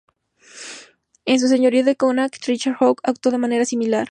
[1.25, 4.07] En su señorío de Connacht, Richard Og actuó de manera similar.